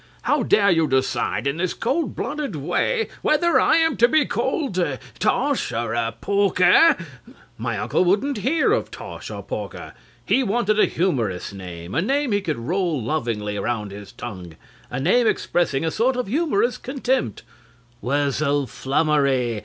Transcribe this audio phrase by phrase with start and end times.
[0.23, 4.79] How dare you decide in this cold blooded way whether I am to be called
[4.79, 6.95] ah Tosh or ah Porker!
[6.95, 7.35] CLIFTON.
[7.59, 9.93] My uncle wouldn't bear of Tosh or Porker.
[10.25, 14.55] He wanted a humorous name a name he could roll lovingly round his tongue
[14.89, 17.43] a name expressing a sort of humorous contempt
[18.01, 19.59] Wurzel Flummery!